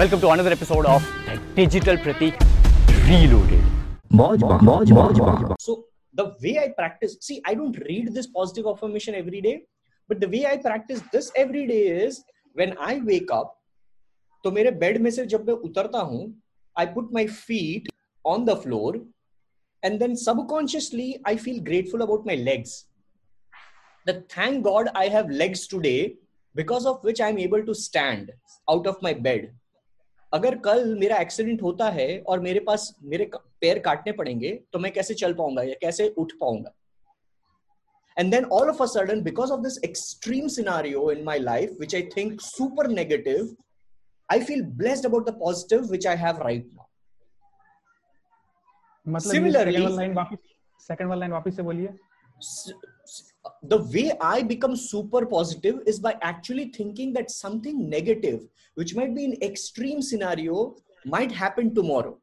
Welcome 0.00 0.21
to 0.21 0.29
another 0.29 0.51
episode 0.51 0.85
of 0.85 1.05
Digital 1.53 1.97
Pratik 1.97 2.33
Reloaded. 3.07 3.61
So 5.59 5.85
the 6.13 6.33
way 6.41 6.57
I 6.59 6.69
practice, 6.69 7.17
see, 7.19 7.41
I 7.45 7.53
don't 7.53 7.77
read 7.77 8.13
this 8.13 8.25
positive 8.25 8.65
affirmation 8.67 9.13
every 9.15 9.41
day, 9.41 9.65
but 10.07 10.21
the 10.21 10.29
way 10.29 10.45
I 10.45 10.57
practice 10.57 11.03
this 11.11 11.29
every 11.35 11.67
day 11.67 11.89
is 12.05 12.23
when 12.53 12.75
I 12.79 13.01
wake 13.03 13.29
up, 13.31 13.57
तो 14.43 14.51
मेरे 14.51 14.71
bed 14.79 15.01
में 15.01 15.11
से 15.11 15.25
जब 15.25 15.47
मैं 15.47 15.53
उतरता 15.69 15.99
हूं 15.99 16.33
I 16.75 16.85
put 16.85 17.11
my 17.11 17.27
feet 17.27 17.89
on 18.23 18.45
the 18.45 18.55
floor 18.55 18.95
and 19.83 19.99
then 19.99 20.15
subconsciously 20.15 21.19
I 21.25 21.35
feel 21.35 21.61
grateful 21.61 22.01
about 22.01 22.25
my 22.25 22.35
legs. 22.35 22.85
That 24.05 24.29
thank 24.29 24.63
God 24.63 24.87
I 24.95 25.09
have 25.09 25.29
legs 25.29 25.67
today 25.67 26.15
because 26.55 26.85
of 26.85 27.03
which 27.03 27.19
I'm 27.19 27.37
able 27.37 27.65
to 27.65 27.75
stand 27.75 28.31
out 28.69 28.87
of 28.87 29.01
my 29.01 29.13
bed. 29.13 29.51
अगर 30.33 30.55
कल 30.65 30.93
मेरा 30.99 31.17
accident 31.17 31.61
होता 31.61 31.89
है 31.91 32.07
और 32.29 32.39
मेरे 32.39 32.59
पास 32.67 32.93
मेरे 33.13 33.29
पैर 33.61 33.79
काटने 33.87 34.11
पड़ेंगे 34.19 34.51
तो 34.73 34.79
मैं 34.79 34.91
कैसे 34.93 35.13
चल 35.21 35.33
पाऊँगा 35.33 35.63
या 35.63 35.75
कैसे 35.81 36.13
उठ 36.17 36.33
पाऊँगा 36.41 36.71
and 38.17 38.33
then 38.35 38.45
all 38.55 38.69
of 38.69 38.79
a 38.83 38.85
sudden 38.91 39.21
because 39.25 39.51
of 39.55 39.61
this 39.65 39.75
extreme 39.87 40.47
scenario 40.53 41.03
in 41.11 41.21
my 41.27 41.35
life 41.43 41.69
which 41.81 41.93
i 41.99 42.01
think 42.15 42.41
super 42.47 42.85
negative 42.95 43.45
i 44.29 44.37
feel 44.49 44.63
blessed 44.81 45.07
about 45.09 45.29
the 45.29 45.33
positive 45.43 45.93
which 45.95 46.07
i 46.13 46.15
have 46.23 46.41
right 46.47 46.65
now 46.79 46.87
मतलब 49.05 49.31
Similarly- 49.35 49.77
सेकंड 49.77 49.95
लाइन 49.95 50.13
वापस 50.13 50.37
second 50.87 51.09
वाला 51.09 51.19
line 51.19 51.31
वापस 51.31 51.55
से 51.55 51.63
बोलिए 51.69 51.93
the 53.62 53.78
way 53.78 54.12
I 54.20 54.42
become 54.42 54.76
super 54.76 55.24
positive 55.26 55.80
is 55.86 55.98
by 55.98 56.16
actually 56.22 56.68
thinking 56.68 57.12
that 57.14 57.30
something 57.30 57.88
negative, 57.88 58.40
which 58.74 58.94
might 58.94 59.14
be 59.14 59.24
an 59.24 59.36
extreme 59.42 60.02
scenario, 60.02 60.76
might 61.04 61.32
happen 61.32 61.74
tomorrow. 61.74 62.18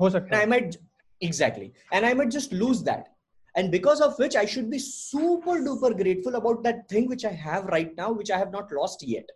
हो 0.00 0.10
सकता 0.10 0.26
And 0.26 0.36
I 0.36 0.40
है 0.40 0.48
might, 0.48 0.76
exactly, 1.20 1.72
and 1.92 2.06
I 2.06 2.14
might 2.14 2.30
just 2.30 2.52
lose 2.52 2.82
that. 2.82 3.08
And 3.56 3.70
because 3.70 4.02
of 4.02 4.18
which 4.18 4.36
I 4.36 4.44
should 4.44 4.70
be 4.70 4.78
super 4.78 5.60
duper 5.66 5.96
grateful 5.96 6.34
about 6.34 6.62
that 6.64 6.88
thing 6.88 7.08
which 7.08 7.24
I 7.24 7.32
have 7.32 7.64
right 7.64 7.96
now, 7.96 8.12
which 8.12 8.30
I 8.30 8.36
have 8.36 8.52
not 8.52 8.70
lost 8.70 9.02
yet. 9.02 9.30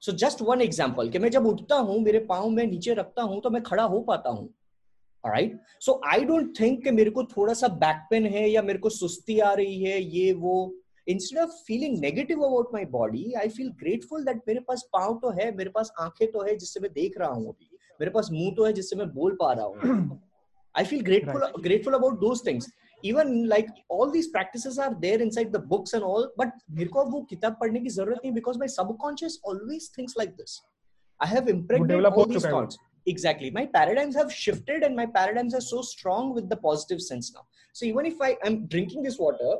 So 0.00 0.12
just 0.12 0.42
one 0.42 0.60
example, 0.60 1.08
कि 1.10 1.18
मैं 1.18 1.30
जब 1.30 1.46
उठता 1.46 1.76
हूँ 1.76 1.98
मेरे 2.00 2.18
पाँव 2.18 2.48
में 2.50 2.66
नीचे 2.66 2.94
रखता 2.94 3.22
हूँ 3.22 3.40
तो 3.42 3.50
मैं 3.50 3.62
खड़ा 3.62 3.82
हो 3.82 4.00
पाता 4.00 4.30
हूँ 4.30 4.48
right 5.23 5.59
so 5.81 5.99
I 6.07 6.25
don't 6.25 6.59
think 6.59 6.83
कि 6.83 6.91
मेरे 6.91 7.09
को 7.11 7.23
थोड़ा 7.37 7.53
सा 7.53 7.67
बैक 7.83 8.05
पेन 8.09 8.25
है 8.25 8.49
या 8.49 8.61
मेरे 8.61 8.79
को 8.79 8.89
सुस्ती 8.89 9.39
आ 9.39 9.53
रही 9.53 9.83
है 9.83 10.01
ये 10.01 10.31
वो 10.33 10.55
instead 11.07 11.39
of 11.39 11.49
feeling 11.67 11.97
negative 11.99 12.41
about 12.45 12.73
my 12.73 12.85
body 12.85 13.31
I 13.33 13.49
feel 13.49 13.69
grateful 13.79 14.23
that 14.25 14.41
मेरे 14.47 14.59
पास 14.59 14.87
पाँव 14.93 15.19
तो 15.21 15.29
है 15.41 15.51
मेरे 15.55 15.69
पास 15.69 15.91
आँखें 15.99 16.31
तो 16.31 16.43
है 16.43 16.55
जिससे 16.55 16.79
मैं 16.79 16.91
देख 16.93 17.17
रहा 17.19 17.29
हूँ 17.29 17.47
अभी 17.47 17.69
मेरे 18.01 18.11
पास 18.11 18.29
मुँह 18.31 18.53
तो 18.57 18.65
है 18.65 18.73
जिससे 18.73 18.95
मैं 18.95 19.09
बोल 19.13 19.37
पा 19.41 19.53
रहा 19.53 19.65
हूँ 19.65 20.19
I 20.75 20.83
feel 20.83 21.01
grateful 21.01 21.39
Right. 21.39 21.55
grateful 21.63 21.95
about 21.95 22.19
those 22.21 22.41
things. 22.41 22.67
Even 23.03 23.47
like 23.47 23.69
all 23.89 24.11
these 24.11 24.27
practices 24.27 24.77
are 24.77 24.93
there 25.01 25.19
inside 25.19 25.51
the 25.51 25.59
books 25.59 25.93
and 25.93 26.03
all, 26.03 26.27
but 26.37 26.51
मेरे 26.71 26.89
को 26.89 27.03
वो 27.05 27.21
किताब 27.29 27.55
पढ़ने 27.61 27.79
की 27.79 27.89
ज़रूरत 27.89 28.21
नहीं 28.25 28.33
because 28.33 28.59
my 28.63 28.67
subconscious 28.67 29.37
always 29.43 29.87
thinks 29.97 30.17
like 30.21 30.35
this. 30.37 30.59
I 31.19 31.27
have 31.27 31.49
impregnated 31.49 31.95
develop 31.95 32.13
all 32.13 32.25
हो 32.25 32.67
these 33.08 33.22
चुका 33.22 33.28
है 33.28 33.34
वो। 33.34 33.40
thoughts. 33.40 33.50
Exactly. 33.50 33.50
My 33.50 33.66
paradigms 33.66 34.14
have 34.14 34.32
shifted 34.32 34.82
and 34.82 34.96
my 34.96 35.06
paradigms 35.06 35.54
are 35.54 35.60
so 35.60 35.82
strong 35.82 36.34
with 36.34 36.48
the 36.48 36.56
positive 36.56 37.02
sense 37.02 37.32
now. 37.34 37.46
So 37.72 37.86
even 37.86 38.06
if 38.06 38.22
I 38.22 38.36
am 38.44 38.66
drinking 38.66 39.02
this 39.02 39.18
water, 39.18 39.58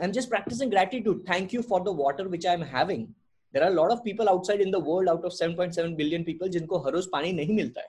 I'm 0.00 0.12
just 0.12 0.30
practicing 0.30 0.70
gratitude. 0.70 1.24
Thank 1.26 1.52
you 1.52 1.62
for 1.62 1.80
the 1.80 1.92
water 1.92 2.28
which 2.28 2.46
I'm 2.46 2.62
having. 2.62 3.14
There 3.52 3.64
are 3.64 3.70
a 3.70 3.74
lot 3.74 3.90
of 3.90 4.04
people 4.04 4.28
outside 4.28 4.60
in 4.60 4.70
the 4.70 4.78
world 4.78 5.08
out 5.08 5.24
of 5.24 5.32
7.7 5.32 5.96
billion 5.96 6.24
people 6.24 6.48
जिनको 6.48 6.78
हर 6.78 6.92
रोज 6.92 7.06
पानी 7.06 7.32
नहीं 7.32 7.54
मिलता 7.56 7.80
है. 7.80 7.86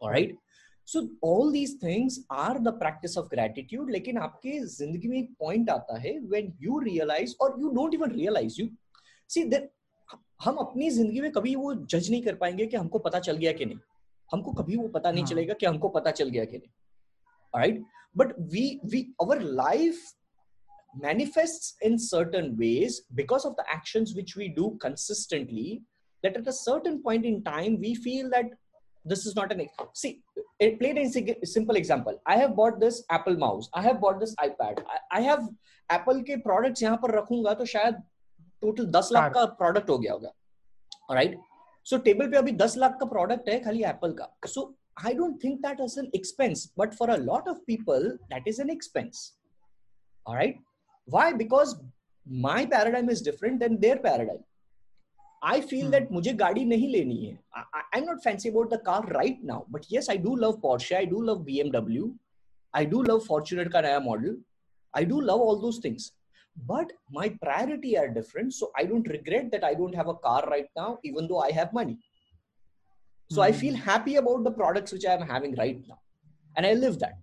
All 0.00 0.10
right. 0.10 0.36
So 0.84 1.08
all 1.22 1.52
these 1.52 1.74
things 1.74 2.20
are 2.30 2.58
the 2.58 2.72
practice 2.72 3.16
of 3.16 3.28
gratitude. 3.28 3.90
लेकिन 3.90 4.18
आपके 4.18 4.66
जिंदगी 4.66 5.08
में 5.08 5.18
एक 5.18 5.34
point 5.44 5.70
आता 5.70 5.98
है 5.98 6.20
when 6.28 6.52
you 6.66 6.80
realize 6.82 7.34
or 7.40 7.56
you 7.58 7.72
don't 7.72 7.94
even 7.94 8.12
realize 8.12 8.58
you 8.58 8.70
see 9.26 9.44
that 9.44 9.70
हम 10.43 10.55
अपनी 10.55 10.89
ज़िंदगी 10.89 11.21
में 11.21 11.31
कभी 11.31 11.55
वो 11.55 11.73
जज 11.73 12.09
नहीं 12.11 12.21
कर 12.21 12.35
पाएँगे 12.35 12.65
कि 12.65 12.77
हमको 12.77 12.99
पता 12.99 13.19
चल 13.19 13.37
गया 13.37 13.51
कि 13.51 13.65
नहीं। 13.65 13.77
हमको 14.29 14.51
कभी 14.53 14.77
वो 14.77 14.87
पता 14.87 15.11
नहीं 15.11 15.23
हाँ। 15.23 15.29
चलेगा 15.29 15.53
कि 15.53 15.65
हमको 15.65 15.89
पता 15.89 16.11
चल 16.11 16.29
गया 16.29 16.45
कि 16.45 16.57
नहीं। 16.57 16.71
Right 17.53 17.83
but 18.17 18.33
we 18.53 18.79
we 18.85 19.01
our 19.21 19.41
life 19.41 20.01
manifest 20.95 21.83
in 21.83 21.97
certain 21.97 22.49
ways 22.57 23.01
because 23.13 23.47
of 23.47 23.53
the 23.53 23.65
action 23.75 24.05
which 24.15 24.37
we 24.37 24.47
do 24.57 24.69
consistently 24.81 25.79
that 26.23 26.37
at 26.37 26.47
a 26.47 26.51
certain 26.51 26.97
point 26.97 27.25
in 27.25 27.41
time 27.41 27.75
we 27.77 27.93
feel 28.03 28.29
that 28.29 28.53
this 29.05 29.27
is 29.27 29.39
not 29.39 29.51
an 29.51 29.67
she 29.95 30.09
played 30.61 30.97
in 30.97 31.09
simple 31.45 31.77
example 31.77 32.19
I 32.27 32.37
have 32.37 32.49
bought 32.55 32.77
this 32.79 32.99
Apple 33.13 33.37
mouse 33.37 33.69
I 33.75 33.83
have 33.83 33.97
bought 33.99 34.19
this 34.19 34.35
iPad 34.61 34.79
I 34.89 35.23
have 35.23 35.47
Apple 35.89 36.21
के 36.21 36.35
products 36.41 36.83
यहाँ 36.83 36.97
पर 36.97 37.17
रखूँगा 37.17 37.53
तो 37.53 37.65
शायद 37.65 38.01
total 38.63 38.85
दस 38.91 39.09
लाख 39.13 39.33
का 39.33 39.45
product 39.61 39.89
हो 39.89 39.97
गया 39.97 40.13
होगा। 40.13 40.33
राइट 41.11 41.37
सो 41.85 41.97
टेबल 42.01 42.31
पे 42.31 42.37
अभी 42.37 42.51
दस 42.57 42.77
लाख 42.77 42.97
का 42.99 43.05
प्रोडक्ट 43.07 43.49
है 43.49 43.59
खाली 43.63 43.83
एप्पल 43.85 44.11
का। 44.19 44.29
So 44.47 44.73
I 45.05 45.13
don't 45.13 45.43
think 45.43 45.59
that 45.61 45.79
as 45.81 45.97
an 45.99 46.11
expense 46.15 46.71
but 46.79 46.93
for 46.95 47.09
a 47.09 47.15
lot 47.17 47.47
of 47.49 47.57
people 47.67 48.09
that 48.23 48.47
is 48.47 48.61
an 48.61 48.69
expense 48.69 49.31
right 50.25 50.59
why 51.07 51.33
because 51.33 51.75
my 52.25 52.65
paradigm 52.65 53.09
is 53.11 53.23
different 53.25 53.59
than 53.59 53.77
their 53.77 53.97
paradigm 54.01 54.39
I 55.41 55.61
feel 55.61 55.89
that 55.91 56.11
मुझे 56.11 56.33
गाड़ी 56.33 56.63
नहीं 56.65 56.87
लेनी 56.89 57.15
है। 57.17 57.37
I 57.55 57.99
am 57.99 58.05
not 58.05 58.19
fancy 58.23 58.49
about 58.49 58.73
the 58.73 58.81
car 58.85 59.11
right 59.13 59.43
now 59.45 59.63
but 59.71 59.85
yes 59.91 60.09
I 60.09 60.17
do 60.17 60.35
love 60.35 60.59
Porsche 60.61 60.91
I 60.93 61.05
do 61.05 61.21
love 61.21 61.43
BMW 61.59 62.13
I 62.73 62.85
do 62.85 63.01
love 63.03 63.19
Fortuner 63.27 63.69
का 63.69 63.81
नया 63.81 63.99
model 63.99 64.37
I 64.93 65.05
do 65.05 65.19
love 65.21 65.41
all 65.41 65.59
those 65.61 65.83
things 65.83 66.11
but 66.55 66.91
my 67.11 67.29
priority 67.41 67.97
are 67.97 68.07
different 68.07 68.53
so 68.53 68.71
i 68.77 68.83
don't 68.85 69.07
regret 69.07 69.51
that 69.51 69.63
i 69.63 69.73
don't 69.73 69.95
have 69.95 70.07
a 70.07 70.15
car 70.27 70.43
right 70.49 70.69
now 70.75 70.97
even 71.03 71.27
though 71.27 71.39
i 71.39 71.51
have 71.51 71.73
money. 71.73 71.99
So 73.29 73.41
i 73.41 73.51
Hmm. 73.51 73.57
feel 73.59 73.75
happy 73.75 74.15
about 74.15 74.43
the 74.43 74.51
products 74.51 74.91
which 74.93 75.05
i 75.05 75.13
am 75.13 75.21
having 75.27 75.55
right 75.55 75.81
now. 75.87 75.99
And 76.55 76.65
i 76.65 76.73
live 76.73 76.99
that 76.99 77.17